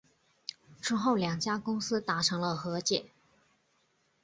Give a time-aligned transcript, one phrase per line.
[0.81, 3.11] 之后两家公司达成了和解。